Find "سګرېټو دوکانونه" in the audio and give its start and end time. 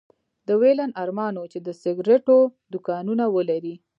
1.81-3.25